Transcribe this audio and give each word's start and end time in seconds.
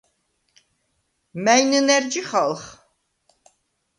მა̈ჲ 1.43 1.61
ნჷნა̈რ 1.69 2.03
ჯიხალხ? 2.11 2.61